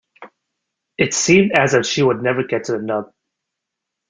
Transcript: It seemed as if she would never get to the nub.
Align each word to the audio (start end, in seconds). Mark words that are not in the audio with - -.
It 0.97 1.13
seemed 1.13 1.51
as 1.55 1.75
if 1.75 1.85
she 1.85 2.01
would 2.01 2.23
never 2.23 2.41
get 2.43 2.63
to 2.63 2.71
the 2.71 2.79
nub. 2.81 3.13